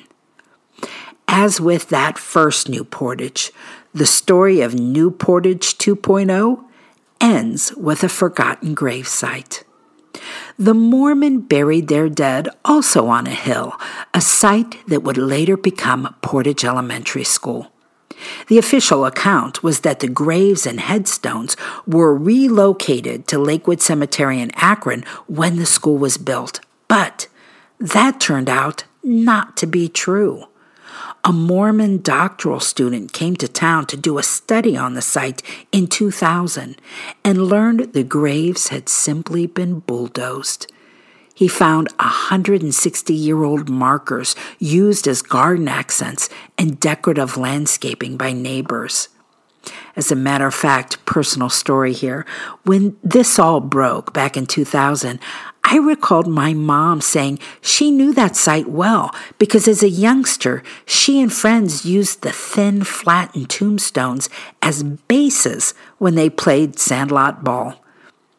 As 1.27 1.59
with 1.59 1.89
that 1.89 2.17
first 2.17 2.69
New 2.69 2.83
Portage, 2.83 3.51
the 3.93 4.05
story 4.05 4.61
of 4.61 4.75
New 4.75 5.11
Portage 5.11 5.77
2.0 5.77 6.63
ends 7.19 7.73
with 7.75 8.03
a 8.03 8.09
forgotten 8.09 8.75
gravesite. 8.75 9.63
The 10.59 10.73
Mormon 10.73 11.41
buried 11.41 11.87
their 11.87 12.09
dead 12.09 12.49
also 12.65 13.05
on 13.09 13.27
a 13.27 13.31
hill, 13.31 13.73
a 14.11 14.19
site 14.19 14.77
that 14.87 15.03
would 15.03 15.17
later 15.17 15.55
become 15.55 16.15
Portage 16.23 16.65
Elementary 16.65 17.23
School. 17.23 17.71
The 18.47 18.57
official 18.57 19.05
account 19.05 19.61
was 19.61 19.81
that 19.81 19.99
the 19.99 20.07
graves 20.07 20.65
and 20.65 20.79
headstones 20.79 21.55
were 21.85 22.15
relocated 22.15 23.27
to 23.27 23.37
Lakewood 23.37 23.81
Cemetery 23.81 24.41
in 24.41 24.49
Akron 24.55 25.03
when 25.27 25.57
the 25.57 25.65
school 25.67 25.99
was 25.99 26.17
built, 26.17 26.59
but 26.87 27.27
that 27.79 28.19
turned 28.19 28.49
out 28.49 28.85
not 29.03 29.57
to 29.57 29.67
be 29.67 29.87
true. 29.87 30.45
A 31.23 31.33
Mormon 31.33 32.01
doctoral 32.01 32.59
student 32.59 33.13
came 33.13 33.35
to 33.37 33.47
town 33.47 33.85
to 33.87 33.97
do 33.97 34.17
a 34.17 34.23
study 34.23 34.77
on 34.77 34.93
the 34.93 35.01
site 35.01 35.41
in 35.71 35.87
2000 35.87 36.77
and 37.23 37.47
learned 37.47 37.93
the 37.93 38.03
graves 38.03 38.69
had 38.69 38.87
simply 38.87 39.45
been 39.45 39.79
bulldozed. 39.79 40.71
He 41.33 41.47
found 41.47 41.89
160 41.99 43.13
year 43.13 43.43
old 43.43 43.69
markers 43.69 44.35
used 44.57 45.07
as 45.07 45.21
garden 45.21 45.67
accents 45.67 46.29
and 46.57 46.79
decorative 46.79 47.37
landscaping 47.37 48.17
by 48.17 48.33
neighbors. 48.33 49.09
As 49.95 50.11
a 50.11 50.15
matter 50.15 50.47
of 50.47 50.53
fact, 50.53 51.03
personal 51.05 51.49
story 51.49 51.93
here, 51.93 52.25
when 52.63 52.97
this 53.03 53.37
all 53.37 53.59
broke 53.59 54.13
back 54.13 54.37
in 54.37 54.45
2000, 54.45 55.19
I 55.69 55.79
recalled 55.79 56.27
my 56.27 56.53
mom 56.53 57.01
saying 57.01 57.39
she 57.59 57.91
knew 57.91 58.13
that 58.13 58.37
site 58.37 58.69
well 58.69 59.13
because 59.37 59.67
as 59.67 59.83
a 59.83 59.89
youngster, 59.89 60.63
she 60.85 61.21
and 61.21 61.31
friends 61.31 61.83
used 61.83 62.21
the 62.21 62.31
thin, 62.31 62.85
flattened 62.85 63.49
tombstones 63.49 64.29
as 64.61 64.83
bases 64.83 65.73
when 65.97 66.15
they 66.15 66.29
played 66.29 66.79
sandlot 66.79 67.43
ball. 67.43 67.83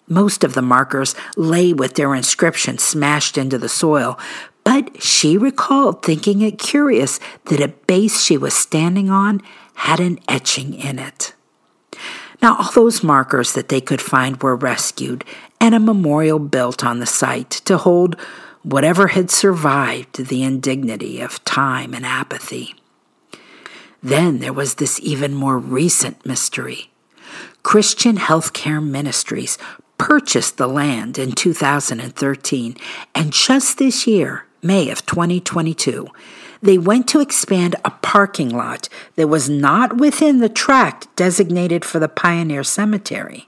Most 0.07 0.43
of 0.43 0.55
the 0.55 0.63
markers 0.63 1.15
lay 1.37 1.75
with 1.75 1.97
their 1.97 2.15
inscription 2.15 2.79
smashed 2.79 3.37
into 3.37 3.59
the 3.59 3.69
soil, 3.69 4.19
but 4.65 5.03
she 5.03 5.37
recalled 5.37 6.03
thinking 6.03 6.41
it 6.41 6.59
curious 6.59 7.21
that 7.45 7.61
a 7.61 7.69
base 7.69 8.23
she 8.23 8.39
was 8.39 8.55
standing 8.55 9.11
on 9.11 9.43
had 9.75 10.01
an 10.01 10.19
etching 10.29 10.73
in 10.73 10.99
it. 10.99 11.35
Now, 12.41 12.57
all 12.57 12.73
those 12.73 13.03
markers 13.03 13.53
that 13.53 13.69
they 13.69 13.81
could 13.81 14.01
find 14.01 14.43
were 14.43 14.57
rescued 14.57 15.25
and 15.61 15.75
a 15.75 15.81
memorial 15.81 16.39
built 16.39 16.85
on 16.85 16.99
the 16.99 17.07
site 17.07 17.51
to 17.51 17.79
hold 17.79 18.17
whatever 18.63 19.09
had 19.09 19.31
survived 19.31 20.27
the 20.27 20.43
indignity 20.43 21.21
of 21.21 21.43
time 21.45 21.95
and 21.95 22.05
apathy. 22.05 22.75
Then 24.03 24.39
there 24.39 24.53
was 24.53 24.75
this 24.75 25.01
even 25.03 25.35
more 25.35 25.59
recent 25.59 26.25
mystery. 26.25 26.91
Christian 27.63 28.17
Healthcare 28.17 28.85
Ministries 28.85 29.59
purchased 29.97 30.57
the 30.57 30.69
land 30.69 31.19
in 31.19 31.33
2013, 31.33 32.77
and 33.15 33.33
just 33.33 33.79
this 33.79 34.07
year, 34.07 34.47
May 34.63 34.91
of 34.91 35.05
2022, 35.07 36.09
they 36.63 36.79
went 36.79 37.09
to 37.09 37.21
expand 37.21 37.77
a 37.85 37.91
parking 37.91 38.51
lot 38.51 38.89
that 39.17 39.29
was 39.29 39.49
not 39.49 39.99
within 39.99 40.39
the 40.39 40.49
tract 40.49 41.15
designated 41.17 41.85
for 41.85 41.99
the 41.99 42.09
Pioneer 42.09 42.65
Cemetery. 42.65 43.48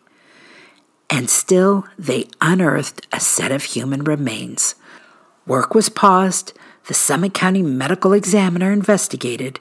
And 1.10 1.28
still, 1.28 1.86
they 1.98 2.28
unearthed 2.40 3.06
a 3.12 3.20
set 3.20 3.50
of 3.50 3.64
human 3.64 4.04
remains. 4.04 4.76
Work 5.46 5.74
was 5.74 5.88
paused, 5.88 6.52
the 6.86 6.94
Summit 6.94 7.34
County 7.34 7.62
Medical 7.62 8.12
Examiner 8.12 8.70
investigated, 8.70 9.58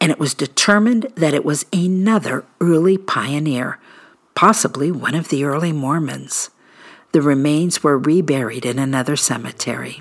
and 0.00 0.10
it 0.10 0.18
was 0.18 0.34
determined 0.34 1.12
that 1.14 1.34
it 1.34 1.44
was 1.44 1.66
another 1.72 2.44
early 2.60 2.96
pioneer, 2.96 3.78
possibly 4.34 4.90
one 4.90 5.14
of 5.14 5.28
the 5.28 5.44
early 5.44 5.72
Mormons. 5.72 6.50
The 7.12 7.22
remains 7.22 7.82
were 7.82 7.98
reburied 7.98 8.64
in 8.64 8.78
another 8.78 9.16
cemetery. 9.16 10.00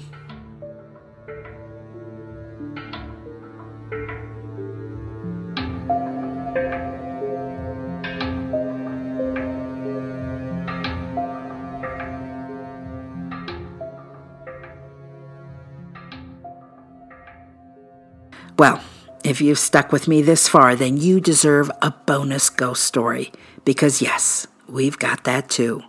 Well, 18.58 18.82
if 19.24 19.41
you've 19.41 19.60
stuck 19.60 19.91
with 19.91 20.08
me 20.08 20.22
this 20.22 20.48
far, 20.48 20.76
then 20.76 20.98
you 20.98 21.20
deserve 21.20 21.70
a 21.82 21.91
bonus 21.91 22.50
ghost 22.50 22.84
story. 22.84 23.32
Because, 23.65 24.02
yes, 24.02 24.48
we've 24.68 24.98
got 24.98 25.24
that 25.26 25.50
too. 25.50 25.84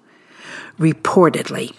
Reportedly, 0.79 1.75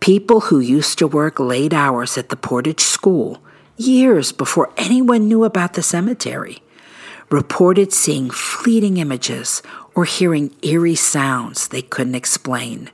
people 0.00 0.40
who 0.40 0.58
used 0.58 0.98
to 0.98 1.06
work 1.06 1.38
late 1.38 1.72
hours 1.72 2.18
at 2.18 2.28
the 2.28 2.36
Portage 2.36 2.80
School, 2.80 3.42
years 3.76 4.32
before 4.32 4.72
anyone 4.76 5.28
knew 5.28 5.44
about 5.44 5.74
the 5.74 5.82
cemetery, 5.82 6.62
reported 7.30 7.92
seeing 7.92 8.30
fleeting 8.30 8.96
images 8.96 9.62
or 9.94 10.04
hearing 10.04 10.54
eerie 10.62 10.94
sounds 10.94 11.68
they 11.68 11.82
couldn't 11.82 12.14
explain. 12.14 12.90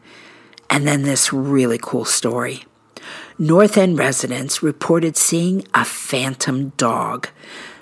And 0.69 0.87
then 0.87 1.03
this 1.03 1.33
really 1.33 1.79
cool 1.81 2.05
story. 2.05 2.65
North 3.43 3.77
End 3.77 3.99
residents 3.99 4.63
reported 4.63 5.17
seeing 5.17 5.67
a 5.75 5.85
phantom 5.85 6.69
dog. 6.77 7.29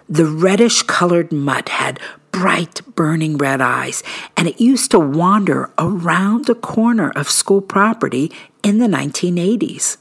The 0.08 0.24
reddish 0.24 0.82
colored 0.84 1.32
mutt 1.32 1.68
had 1.68 2.00
bright, 2.32 2.80
burning 2.94 3.36
red 3.36 3.60
eyes, 3.60 4.02
and 4.38 4.48
it 4.48 4.58
used 4.58 4.90
to 4.92 4.98
wander 4.98 5.70
around 5.76 6.46
the 6.46 6.54
corner 6.54 7.10
of 7.10 7.28
school 7.28 7.60
property 7.60 8.32
in 8.62 8.78
the 8.78 8.86
1980s. 8.86 9.98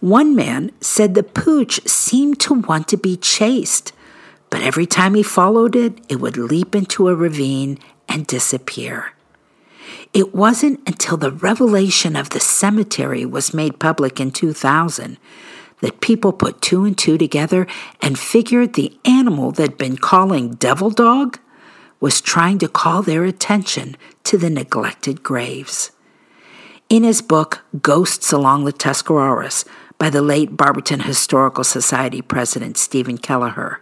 One 0.00 0.34
man 0.34 0.72
said 0.80 1.14
the 1.14 1.22
pooch 1.22 1.80
seemed 1.86 2.40
to 2.40 2.54
want 2.54 2.88
to 2.88 2.96
be 2.96 3.16
chased, 3.16 3.92
but 4.50 4.62
every 4.62 4.86
time 4.86 5.14
he 5.14 5.22
followed 5.22 5.76
it, 5.76 5.96
it 6.08 6.16
would 6.16 6.36
leap 6.36 6.74
into 6.74 7.06
a 7.06 7.14
ravine 7.14 7.78
and 8.08 8.26
disappear. 8.26 9.12
It 10.12 10.34
wasn't 10.34 10.86
until 10.86 11.16
the 11.16 11.32
revelation 11.32 12.16
of 12.16 12.30
the 12.30 12.40
cemetery 12.40 13.24
was 13.24 13.54
made 13.54 13.78
public 13.78 14.20
in 14.20 14.30
2000 14.30 15.18
that 15.80 16.00
people 16.00 16.32
put 16.32 16.60
two 16.60 16.84
and 16.84 16.96
two 16.96 17.18
together 17.18 17.66
and 18.00 18.18
figured 18.18 18.74
the 18.74 18.98
animal 19.04 19.52
they'd 19.52 19.78
been 19.78 19.96
calling 19.96 20.50
Devil 20.52 20.90
Dog 20.90 21.38
was 22.00 22.20
trying 22.20 22.58
to 22.58 22.68
call 22.68 23.02
their 23.02 23.24
attention 23.24 23.96
to 24.24 24.38
the 24.38 24.50
neglected 24.50 25.22
graves. 25.22 25.90
In 26.88 27.02
his 27.02 27.20
book, 27.20 27.64
Ghosts 27.82 28.32
Along 28.32 28.64
the 28.64 28.72
Tuscarawas, 28.72 29.64
by 29.98 30.10
the 30.10 30.22
late 30.22 30.56
Barberton 30.56 31.00
Historical 31.00 31.64
Society 31.64 32.22
president 32.22 32.78
Stephen 32.78 33.18
Kelleher, 33.18 33.80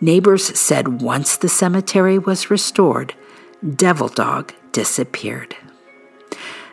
neighbors 0.00 0.58
said 0.58 1.00
once 1.00 1.36
the 1.36 1.48
cemetery 1.48 2.18
was 2.18 2.50
restored, 2.50 3.14
Devil 3.76 4.08
Dog 4.08 4.52
disappeared. 4.74 5.56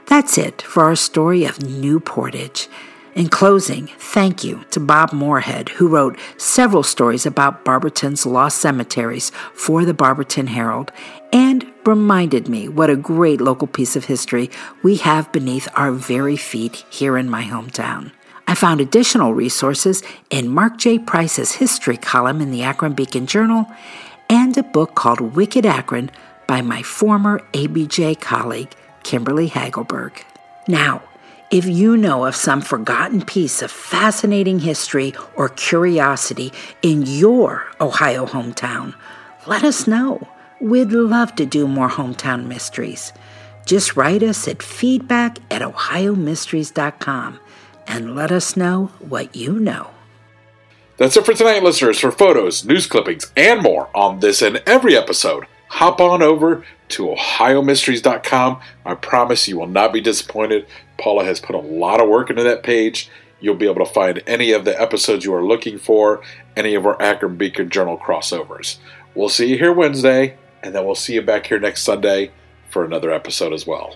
That's 0.08 0.38
it 0.38 0.62
for 0.62 0.84
our 0.84 0.98
story 0.98 1.46
of 1.46 1.62
New 1.62 2.02
Portage. 2.02 2.68
In 3.16 3.30
closing, 3.30 3.88
thank 3.98 4.44
you 4.44 4.66
to 4.72 4.80
Bob 4.80 5.14
Moorhead, 5.14 5.70
who 5.70 5.88
wrote 5.88 6.18
several 6.38 6.84
stories 6.84 7.26
about 7.26 7.64
Barberton's 7.64 8.26
lost 8.26 8.58
cemeteries 8.58 9.32
for 9.54 9.86
the 9.86 9.94
Barberton 9.94 10.48
Herald 10.48 10.92
and 11.32 11.66
reminded 11.86 12.48
me 12.50 12.68
what 12.68 12.90
a 12.90 12.96
great 12.96 13.40
local 13.40 13.68
piece 13.68 13.96
of 13.96 14.06
history 14.06 14.50
we 14.82 14.96
have 14.98 15.32
beneath 15.32 15.68
our 15.76 15.92
very 15.92 16.38
feet 16.38 16.84
here 16.90 17.18
in 17.18 17.30
my 17.30 17.44
hometown. 17.44 18.12
I 18.48 18.56
found 18.56 18.82
additional 18.82 19.34
resources 19.34 20.04
in 20.30 20.50
Mark 20.50 20.78
J. 20.78 21.00
Price's 21.00 21.54
history 21.54 21.98
column 21.98 22.42
in 22.42 22.52
the 22.52 22.64
Akron 22.64 22.94
Beacon 22.94 23.28
Journal 23.28 23.66
and 24.30 24.58
a 24.58 24.64
book 24.64 24.96
called 24.96 25.36
Wicked 25.36 25.66
Akron 25.66 26.12
by 26.52 26.60
my 26.60 26.84
former 26.84 27.40
ABJ 27.54 28.20
colleague, 28.20 28.76
Kymberli 29.04 29.50
Hagelberg. 29.50 30.12
Now, 30.68 31.02
if 31.50 31.64
you 31.66 31.96
know 31.96 32.26
of 32.26 32.36
some 32.36 32.60
forgotten 32.60 33.22
piece 33.22 33.62
of 33.62 33.72
fascinating 33.72 34.60
history 34.60 35.14
or 35.38 35.48
curiosity 35.48 36.52
in 36.82 37.04
your 37.04 37.66
Ohio 37.80 38.26
hometown, 38.26 38.94
let 39.48 39.64
us 39.64 39.88
know. 39.88 40.28
We'd 40.60 40.92
love 40.92 41.38
to 41.38 41.46
do 41.46 41.70
more 41.70 41.88
hometown 41.88 42.48
mysteries. 42.48 43.14
Just 43.66 43.96
write 43.96 44.22
us 44.22 44.46
at 44.46 44.62
feedback 44.62 45.38
at 45.50 45.62
ohiomysteries.com 45.62 47.40
and 47.88 48.14
let 48.14 48.34
us 48.34 48.58
know 48.58 48.88
what 49.00 49.34
you 49.38 49.58
know. 49.58 49.92
That's 50.98 51.16
it 51.16 51.26
for 51.26 51.34
tonight, 51.34 51.64
listeners. 51.64 51.98
For 51.98 52.12
photos, 52.12 52.66
news 52.66 52.88
clippings, 52.88 53.32
and 53.38 53.62
more 53.62 53.90
on 53.96 54.20
this 54.20 54.42
and 54.42 54.62
every 54.68 54.98
episode, 54.98 55.46
hop 55.72 56.02
on 56.02 56.22
over 56.22 56.66
to 56.90 57.08
ohiomysteries.com. 57.08 58.60
I 58.86 58.94
promise 58.94 59.48
you 59.48 59.58
will 59.58 59.68
not 59.68 59.94
be 59.94 60.02
disappointed. 60.02 60.68
Paula 60.98 61.24
has 61.24 61.40
put 61.40 61.56
a 61.56 61.60
lot 61.60 62.02
of 62.02 62.10
work 62.10 62.30
into 62.30 62.44
that 62.44 62.62
page. 62.62 63.10
You'll 63.40 63.56
be 63.56 63.70
able 63.70 63.86
to 63.86 63.92
find 63.92 64.22
any 64.28 64.52
of 64.52 64.66
the 64.66 64.80
episodes 64.80 65.24
you 65.24 65.34
are 65.34 65.44
looking 65.44 65.80
for, 65.80 66.22
any 66.58 66.76
of 66.76 66.86
our 66.86 67.02
Akron 67.02 67.38
Beacon 67.38 67.70
Journal 67.70 67.98
crossovers. 67.98 68.80
We'll 69.16 69.30
see 69.30 69.48
you 69.48 69.58
here 69.58 69.72
Wednesday, 69.72 70.38
and 70.62 70.76
then 70.76 70.86
we'll 70.86 70.94
see 70.94 71.14
you 71.14 71.22
back 71.22 71.48
here 71.48 71.60
next 71.60 71.84
Sunday 71.84 72.32
for 72.70 72.84
another 72.84 73.10
episode 73.10 73.54
as 73.54 73.66
well. 73.66 73.96